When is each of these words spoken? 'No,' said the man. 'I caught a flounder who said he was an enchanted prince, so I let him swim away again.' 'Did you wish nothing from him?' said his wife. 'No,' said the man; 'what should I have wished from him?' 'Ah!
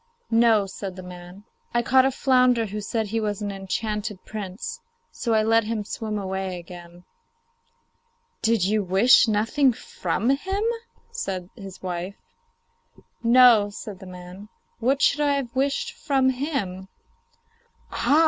'No,' 0.31 0.65
said 0.65 0.95
the 0.95 1.03
man. 1.03 1.43
'I 1.75 1.83
caught 1.83 2.05
a 2.07 2.11
flounder 2.11 2.65
who 2.65 2.81
said 2.81 3.05
he 3.05 3.19
was 3.19 3.43
an 3.43 3.51
enchanted 3.51 4.25
prince, 4.25 4.79
so 5.11 5.35
I 5.35 5.43
let 5.43 5.65
him 5.65 5.83
swim 5.83 6.17
away 6.17 6.57
again.' 6.57 7.03
'Did 8.41 8.65
you 8.65 8.81
wish 8.81 9.27
nothing 9.27 9.73
from 9.73 10.31
him?' 10.31 10.65
said 11.11 11.51
his 11.55 11.83
wife. 11.83 12.15
'No,' 13.21 13.69
said 13.69 13.99
the 13.99 14.07
man; 14.07 14.49
'what 14.79 15.03
should 15.03 15.21
I 15.21 15.33
have 15.33 15.55
wished 15.55 15.91
from 15.91 16.29
him?' 16.31 16.87
'Ah! 17.91 18.19